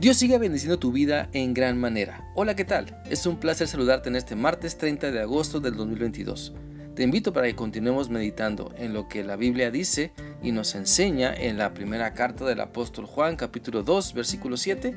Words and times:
Dios 0.00 0.16
sigue 0.16 0.38
bendiciendo 0.38 0.78
tu 0.78 0.92
vida 0.92 1.28
en 1.34 1.52
gran 1.52 1.76
manera. 1.76 2.32
Hola, 2.34 2.56
¿qué 2.56 2.64
tal? 2.64 3.02
Es 3.10 3.26
un 3.26 3.38
placer 3.38 3.68
saludarte 3.68 4.08
en 4.08 4.16
este 4.16 4.34
martes 4.34 4.78
30 4.78 5.10
de 5.10 5.20
agosto 5.20 5.60
del 5.60 5.76
2022. 5.76 6.54
Te 6.94 7.02
invito 7.02 7.34
para 7.34 7.48
que 7.48 7.54
continuemos 7.54 8.08
meditando 8.08 8.72
en 8.78 8.94
lo 8.94 9.08
que 9.08 9.22
la 9.22 9.36
Biblia 9.36 9.70
dice 9.70 10.12
y 10.42 10.52
nos 10.52 10.74
enseña 10.74 11.34
en 11.34 11.58
la 11.58 11.74
primera 11.74 12.14
carta 12.14 12.46
del 12.46 12.60
apóstol 12.60 13.04
Juan 13.04 13.36
capítulo 13.36 13.82
2 13.82 14.14
versículo 14.14 14.56
7. 14.56 14.96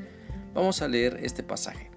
Vamos 0.54 0.80
a 0.80 0.88
leer 0.88 1.20
este 1.22 1.42
pasaje. 1.42 1.90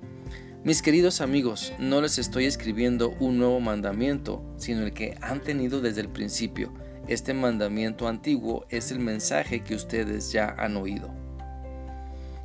Mis 0.66 0.82
queridos 0.82 1.22
amigos, 1.22 1.72
no 1.80 2.02
les 2.02 2.18
estoy 2.18 2.44
escribiendo 2.44 3.16
un 3.22 3.38
nuevo 3.38 3.62
mandamiento, 3.62 4.44
sino 4.58 4.82
el 4.82 4.92
que 4.92 5.18
han 5.22 5.42
tenido 5.42 5.80
desde 5.80 6.02
el 6.02 6.10
principio. 6.10 6.74
Este 7.08 7.34
mandamiento 7.34 8.10
antiguo 8.10 8.66
es 8.70 8.92
el 8.92 9.00
mensaje 9.00 9.64
que 9.64 9.76
ustedes 9.76 10.34
ya 10.34 10.54
han 10.58 10.76
oído. 10.76 11.27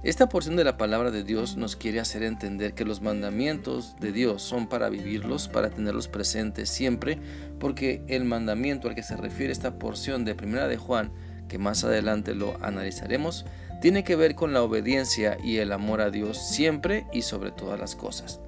Esta 0.03 0.29
porción 0.29 0.57
de 0.57 0.65
la 0.65 0.77
palabra 0.77 1.13
de 1.13 1.23
Dios 1.23 1.57
nos 1.57 1.77
quiere 1.77 2.01
hacer 2.01 2.25
entender 2.25 2.75
que 2.75 2.85
los 2.85 3.03
mandamientos 3.03 3.95
de 4.01 4.11
Dios 4.11 4.43
son 4.43 4.67
para 4.67 4.89
vivirlos, 4.89 5.47
para 5.47 5.71
tenerlos 5.71 6.09
presentes 6.09 6.69
siempre, 6.71 7.21
porque 7.61 8.03
el 8.09 8.25
mandamiento 8.25 8.89
al 8.89 8.97
que 8.97 9.05
se 9.05 9.17
refiere 9.17 9.53
esta 9.53 9.79
porción 9.79 10.25
de 10.25 10.35
Primera 10.35 10.67
de 10.67 10.77
Juan, 10.77 11.13
que 11.49 11.59
más 11.59 11.85
adelante 11.85 12.35
lo 12.35 12.57
analizaremos, 12.65 13.47
tiene 13.81 14.03
que 14.03 14.17
ver 14.17 14.35
con 14.35 14.53
la 14.53 14.65
obediencia 14.65 15.39
y 15.45 15.59
el 15.59 15.71
amor 15.71 16.01
a 16.01 16.11
Dios 16.11 16.37
siempre 16.37 17.07
y 17.13 17.23
sobre 17.23 17.53
todas 17.53 17.79
las 17.79 17.95
cosas. 17.95 18.41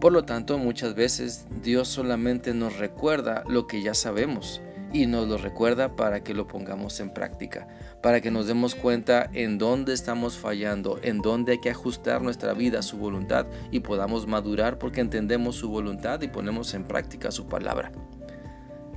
Por 0.00 0.12
lo 0.12 0.24
tanto, 0.24 0.58
muchas 0.58 0.96
veces 0.96 1.46
Dios 1.62 1.86
solamente 1.86 2.54
nos 2.54 2.78
recuerda 2.78 3.44
lo 3.46 3.68
que 3.68 3.82
ya 3.82 3.94
sabemos, 3.94 4.60
y 4.92 5.06
nos 5.06 5.26
lo 5.28 5.38
recuerda 5.38 5.96
para 5.96 6.22
que 6.22 6.34
lo 6.34 6.46
pongamos 6.46 7.00
en 7.00 7.12
práctica, 7.14 7.66
para 8.02 8.20
que 8.20 8.30
nos 8.30 8.46
demos 8.46 8.74
cuenta 8.74 9.30
en 9.32 9.58
dónde 9.58 9.94
estamos 9.94 10.36
fallando, 10.36 10.98
en 11.02 11.20
dónde 11.20 11.52
hay 11.52 11.60
que 11.60 11.70
ajustar 11.70 12.22
nuestra 12.22 12.52
vida 12.52 12.80
a 12.80 12.82
su 12.82 12.98
voluntad 12.98 13.46
y 13.70 13.80
podamos 13.80 14.26
madurar 14.26 14.78
porque 14.78 15.00
entendemos 15.00 15.56
su 15.56 15.68
voluntad 15.68 16.20
y 16.22 16.28
ponemos 16.28 16.74
en 16.74 16.84
práctica 16.84 17.30
su 17.30 17.46
palabra. 17.46 17.92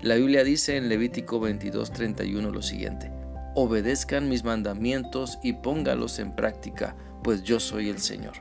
La 0.02 0.16
Biblia 0.16 0.44
dice 0.44 0.78
en 0.78 0.89
Levítico 0.89 1.39
22:31 1.39 2.52
lo 2.52 2.62
siguiente, 2.62 3.12
obedezcan 3.56 4.30
mis 4.30 4.44
mandamientos 4.44 5.39
y 5.41 5.53
póngalos 5.53 6.19
en 6.19 6.36
práctica, 6.36 6.95
pues 7.23 7.44
yo 7.44 7.59
soy 7.59 7.89
el 7.89 8.00
Señor. 8.00 8.34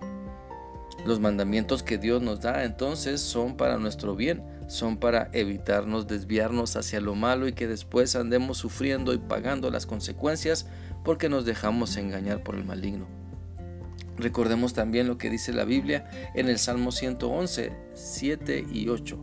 Los 1.07 1.21
mandamientos 1.21 1.83
que 1.83 1.99
Dios 1.99 2.23
nos 2.23 2.41
da 2.41 2.65
entonces 2.65 3.21
son 3.21 3.57
para 3.57 3.79
nuestro 3.79 4.17
bien, 4.17 4.43
son 4.67 4.97
para 4.97 5.29
evitarnos 5.33 6.07
desviarnos 6.07 6.77
hacia 6.77 7.01
lo 7.01 7.15
malo 7.15 7.49
y 7.49 7.53
que 7.53 7.69
después 7.69 8.17
andemos 8.17 8.59
sufriendo 8.59 9.13
y 9.13 9.19
pagando 9.19 9.71
las 9.71 9.87
consecuencias 9.87 10.67
porque 11.05 11.29
nos 11.29 11.45
dejamos 11.45 11.97
engañar 11.97 12.43
por 12.43 12.55
el 12.55 12.65
maligno. 12.65 13.07
Recordemos 14.17 14.75
también 14.75 15.09
lo 15.09 15.19
que 15.19 15.31
dice 15.31 15.53
la 15.53 15.65
Biblia 15.65 16.09
en 16.35 16.49
el 16.49 16.59
Salmo 16.59 16.93
111, 16.93 17.73
7 17.95 18.67
y 18.73 18.89
8. 18.89 19.19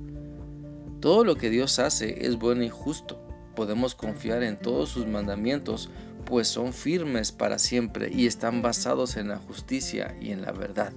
Todo 1.00 1.24
lo 1.24 1.36
que 1.36 1.50
Dios 1.50 1.80
hace 1.80 2.28
es 2.28 2.38
bueno 2.38 2.64
y 2.64 2.70
justo. 2.70 3.20
Podemos 3.56 3.96
confiar 3.96 4.44
en 4.44 4.60
todos 4.60 4.90
sus 4.90 5.08
mandamientos, 5.08 5.90
pues 6.26 6.48
son 6.48 6.74
firmes 6.74 7.32
para 7.32 7.58
siempre 7.58 8.12
y 8.14 8.28
están 8.28 8.62
basados 8.62 9.18
en 9.18 9.30
la 9.30 9.38
justicia 9.38 10.16
y 10.22 10.32
en 10.32 10.42
la 10.42 10.52
verdad. 10.52 10.94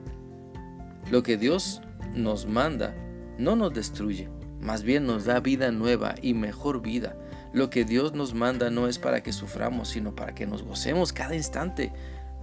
Lo 1.10 1.22
que 1.22 1.36
Dios 1.36 1.80
nos 2.14 2.46
manda 2.46 2.94
no 3.38 3.56
nos 3.56 3.72
destruye, 3.74 4.28
más 4.60 4.82
bien 4.82 5.06
nos 5.06 5.24
da 5.24 5.40
vida 5.40 5.70
nueva 5.70 6.14
y 6.22 6.34
mejor 6.34 6.82
vida. 6.82 7.16
Lo 7.52 7.70
que 7.70 7.84
Dios 7.84 8.14
nos 8.14 8.34
manda 8.34 8.70
no 8.70 8.88
es 8.88 8.98
para 8.98 9.22
que 9.22 9.32
suframos, 9.32 9.88
sino 9.88 10.14
para 10.14 10.34
que 10.34 10.46
nos 10.46 10.62
gocemos 10.62 11.12
cada 11.12 11.34
instante 11.34 11.92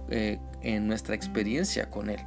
eh, 0.08 0.38
en 0.62 0.86
nuestra 0.86 1.14
experiencia 1.14 1.90
con 1.90 2.08
Él. 2.08 2.20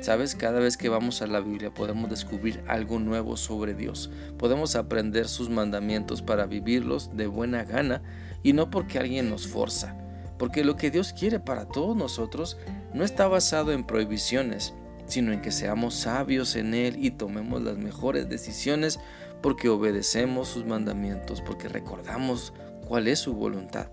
Sabes, 0.00 0.34
cada 0.34 0.60
vez 0.60 0.76
que 0.76 0.88
vamos 0.88 1.22
a 1.22 1.26
la 1.26 1.40
Biblia 1.40 1.72
podemos 1.72 2.08
descubrir 2.08 2.62
algo 2.68 2.98
nuevo 2.98 3.36
sobre 3.36 3.74
Dios. 3.74 4.10
Podemos 4.38 4.76
aprender 4.76 5.28
sus 5.28 5.50
mandamientos 5.50 6.22
para 6.22 6.46
vivirlos 6.46 7.16
de 7.16 7.26
buena 7.26 7.64
gana 7.64 8.02
y 8.42 8.52
no 8.52 8.70
porque 8.70 8.98
alguien 8.98 9.28
nos 9.28 9.48
forza. 9.48 9.96
Porque 10.38 10.64
lo 10.64 10.76
que 10.76 10.90
Dios 10.90 11.12
quiere 11.12 11.40
para 11.40 11.66
todos 11.66 11.96
nosotros 11.96 12.58
no 12.94 13.04
está 13.04 13.26
basado 13.26 13.72
en 13.72 13.84
prohibiciones, 13.84 14.72
sino 15.08 15.32
en 15.32 15.40
que 15.40 15.50
seamos 15.50 15.94
sabios 15.94 16.54
en 16.54 16.74
Él 16.74 17.04
y 17.04 17.10
tomemos 17.10 17.62
las 17.62 17.76
mejores 17.76 18.28
decisiones 18.28 19.00
porque 19.42 19.68
obedecemos 19.68 20.48
sus 20.48 20.64
mandamientos, 20.64 21.40
porque 21.40 21.68
recordamos 21.68 22.52
cuál 22.86 23.08
es 23.08 23.18
su 23.18 23.34
voluntad. 23.34 23.88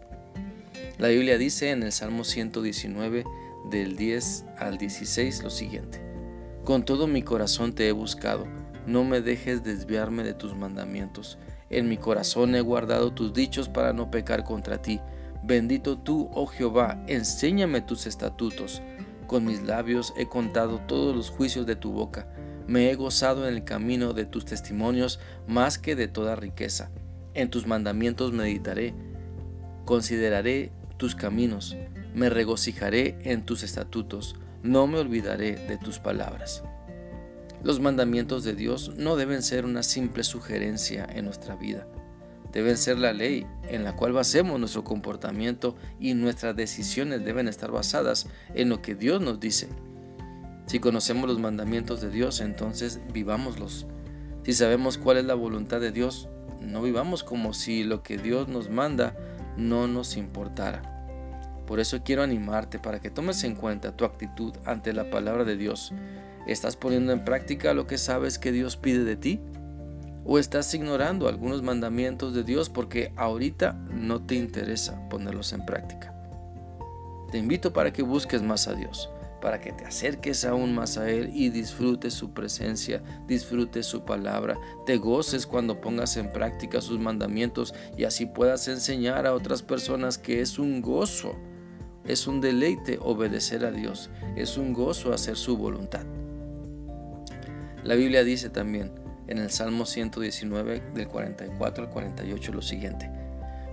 La 0.97 1.07
Biblia 1.09 1.37
dice 1.37 1.71
en 1.71 1.83
el 1.83 1.91
Salmo 1.91 2.23
119 2.23 3.25
del 3.69 3.95
10 3.95 4.45
al 4.57 4.77
16 4.77 5.43
lo 5.43 5.49
siguiente. 5.49 6.01
Con 6.63 6.85
todo 6.85 7.07
mi 7.07 7.21
corazón 7.21 7.73
te 7.73 7.87
he 7.87 7.91
buscado, 7.91 8.47
no 8.87 9.03
me 9.03 9.21
dejes 9.21 9.63
desviarme 9.63 10.23
de 10.23 10.33
tus 10.33 10.55
mandamientos. 10.55 11.37
En 11.69 11.89
mi 11.89 11.97
corazón 11.97 12.55
he 12.55 12.61
guardado 12.61 13.13
tus 13.13 13.33
dichos 13.33 13.69
para 13.69 13.93
no 13.93 14.11
pecar 14.11 14.43
contra 14.43 14.81
ti. 14.81 14.99
Bendito 15.43 15.97
tú, 15.97 16.29
oh 16.33 16.45
Jehová, 16.47 17.03
enséñame 17.07 17.81
tus 17.81 18.07
estatutos. 18.07 18.81
Con 19.27 19.45
mis 19.45 19.63
labios 19.63 20.13
he 20.17 20.27
contado 20.27 20.79
todos 20.79 21.15
los 21.15 21.29
juicios 21.29 21.65
de 21.65 21.75
tu 21.75 21.91
boca. 21.91 22.27
Me 22.67 22.89
he 22.89 22.95
gozado 22.95 23.47
en 23.47 23.53
el 23.53 23.63
camino 23.63 24.13
de 24.13 24.25
tus 24.25 24.45
testimonios 24.45 25.19
más 25.47 25.77
que 25.77 25.95
de 25.95 26.07
toda 26.07 26.35
riqueza. 26.35 26.91
En 27.33 27.49
tus 27.49 27.67
mandamientos 27.67 28.31
meditaré. 28.31 28.93
Consideraré 29.85 30.71
tus 30.97 31.15
caminos. 31.15 31.75
Me 32.13 32.29
regocijaré 32.29 33.17
en 33.23 33.45
tus 33.45 33.63
estatutos. 33.63 34.35
No 34.63 34.87
me 34.87 34.99
olvidaré 34.99 35.55
de 35.55 35.77
tus 35.77 35.99
palabras. 35.99 36.63
Los 37.63 37.79
mandamientos 37.79 38.43
de 38.43 38.53
Dios 38.53 38.93
no 38.95 39.15
deben 39.15 39.41
ser 39.41 39.65
una 39.65 39.83
simple 39.83 40.23
sugerencia 40.23 41.07
en 41.11 41.25
nuestra 41.25 41.55
vida 41.55 41.87
deben 42.55 42.77
ser 42.77 42.97
la 42.97 43.11
ley 43.11 43.45
en 43.67 43.83
la 43.83 43.97
cual 43.97 44.13
basemos 44.13 44.57
nuestro 44.57 44.85
comportamiento 44.85 45.75
y 45.99 46.13
nuestras 46.13 46.55
decisiones 46.55 47.25
deben 47.25 47.49
estar 47.49 47.69
basadas 47.69 48.27
en 48.55 48.69
lo 48.69 48.81
que 48.81 48.95
Dios 48.95 49.21
nos 49.21 49.41
dice. 49.41 49.67
Si 50.65 50.79
conocemos 50.79 51.27
los 51.27 51.37
mandamientos 51.37 51.99
de 51.99 52.09
Dios, 52.09 52.39
entonces 52.39 53.01
vivámoslos. 53.11 53.85
Si 54.43 54.53
sabemos 54.53 54.97
cuál 54.97 55.17
es 55.17 55.25
la 55.25 55.35
voluntad 55.35 55.81
de 55.81 55.91
Dios, 55.91 56.29
no 56.61 56.81
vivamos 56.81 57.25
como 57.25 57.53
si 57.53 57.83
lo 57.83 58.03
que 58.03 58.17
Dios 58.17 58.47
nos 58.47 58.69
manda 58.69 59.17
no 59.57 59.87
nos 59.87 60.15
importara. 60.15 60.81
Por 61.67 61.81
eso 61.81 62.03
quiero 62.05 62.23
animarte 62.23 62.79
para 62.79 63.01
que 63.01 63.09
tomes 63.09 63.43
en 63.43 63.55
cuenta 63.55 63.97
tu 63.97 64.05
actitud 64.05 64.53
ante 64.63 64.93
la 64.93 65.09
palabra 65.09 65.43
de 65.43 65.57
Dios. 65.57 65.91
¿Estás 66.47 66.77
poniendo 66.77 67.11
en 67.11 67.25
práctica 67.25 67.73
lo 67.73 67.85
que 67.85 67.97
sabes 67.97 68.39
que 68.39 68.53
Dios 68.53 68.77
pide 68.77 69.03
de 69.03 69.17
ti? 69.17 69.41
O 70.25 70.39
estás 70.39 70.73
ignorando 70.73 71.27
algunos 71.27 71.61
mandamientos 71.61 72.33
de 72.33 72.43
Dios 72.43 72.69
porque 72.69 73.13
ahorita 73.15 73.73
no 73.73 74.21
te 74.21 74.35
interesa 74.35 75.07
ponerlos 75.07 75.53
en 75.53 75.65
práctica. 75.65 76.13
Te 77.31 77.37
invito 77.37 77.71
para 77.71 77.93
que 77.93 78.01
busques 78.01 78.41
más 78.41 78.67
a 78.67 78.73
Dios, 78.73 79.09
para 79.39 79.61
que 79.61 79.71
te 79.71 79.85
acerques 79.85 80.43
aún 80.43 80.73
más 80.73 80.97
a 80.97 81.09
Él 81.09 81.29
y 81.33 81.49
disfrutes 81.49 82.13
su 82.13 82.31
presencia, 82.31 83.03
disfrutes 83.27 83.85
su 83.85 84.03
palabra, 84.03 84.57
te 84.87 84.97
goces 84.97 85.45
cuando 85.45 85.79
pongas 85.79 86.17
en 86.17 86.31
práctica 86.31 86.81
sus 86.81 86.99
mandamientos 86.99 87.75
y 87.95 88.05
así 88.05 88.25
puedas 88.25 88.67
enseñar 88.67 89.27
a 89.27 89.33
otras 89.33 89.61
personas 89.61 90.17
que 90.17 90.41
es 90.41 90.57
un 90.57 90.81
gozo, 90.81 91.35
es 92.03 92.25
un 92.25 92.41
deleite 92.41 92.97
obedecer 92.99 93.65
a 93.65 93.71
Dios, 93.71 94.09
es 94.35 94.57
un 94.57 94.73
gozo 94.73 95.13
hacer 95.13 95.37
su 95.37 95.57
voluntad. 95.57 96.05
La 97.83 97.93
Biblia 97.93 98.23
dice 98.23 98.49
también, 98.49 99.04
en 99.27 99.37
el 99.37 99.49
Salmo 99.49 99.85
119 99.85 100.81
del 100.93 101.07
44 101.07 101.85
al 101.85 101.89
48 101.89 102.53
lo 102.53 102.61
siguiente. 102.61 103.09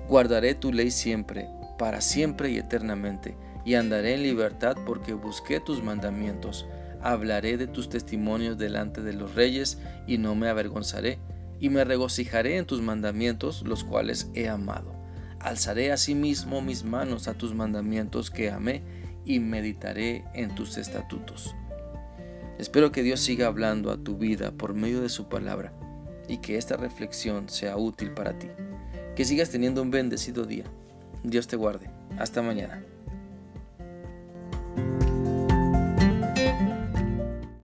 Guardaré 0.09 0.55
tu 0.55 0.73
ley 0.73 0.91
siempre, 0.91 1.49
para 1.79 2.01
siempre 2.01 2.51
y 2.51 2.59
eternamente, 2.59 3.37
y 3.65 3.75
andaré 3.75 4.15
en 4.15 4.23
libertad 4.23 4.77
porque 4.85 5.15
busqué 5.15 5.61
tus 5.61 5.83
mandamientos. 5.83 6.67
Hablaré 7.01 7.57
de 7.57 7.67
tus 7.67 7.89
testimonios 7.89 8.59
delante 8.59 9.03
de 9.03 9.13
los 9.13 9.35
reyes 9.35 9.79
y 10.07 10.19
no 10.19 10.35
me 10.35 10.49
avergonzaré, 10.49 11.19
y 11.61 11.69
me 11.69 11.85
regocijaré 11.85 12.57
en 12.57 12.67
tus 12.67 12.81
mandamientos, 12.81 13.63
los 13.63 13.85
cuales 13.85 14.29
he 14.35 14.49
amado. 14.49 14.95
Alzaré 15.39 15.93
asimismo 15.93 16.61
mis 16.61 16.85
manos 16.85 17.29
a 17.29 17.35
tus 17.35 17.55
mandamientos 17.55 18.31
que 18.31 18.51
amé, 18.51 18.83
y 19.25 19.39
meditaré 19.39 20.25
en 20.35 20.55
tus 20.55 20.77
estatutos. 20.79 21.55
Espero 22.63 22.93
que 22.93 23.03
Dios 23.03 23.19
siga 23.19 23.49
hablando 23.49 23.91
a 23.91 23.97
tu 23.97 24.17
vida 24.17 24.53
por 24.53 24.73
medio 24.73 25.01
de 25.01 25.09
su 25.09 25.29
palabra 25.29 25.73
y 26.29 26.39
que 26.39 26.59
esta 26.59 26.77
reflexión 26.77 27.49
sea 27.49 27.77
útil 27.77 28.13
para 28.13 28.39
ti. 28.39 28.47
Que 29.17 29.25
sigas 29.25 29.51
teniendo 29.51 29.83
un 29.83 29.91
bendecido 29.91 30.45
día. 30.45 30.63
Dios 31.25 31.49
te 31.49 31.57
guarde. 31.57 31.91
Hasta 32.19 32.41
mañana. 32.41 32.85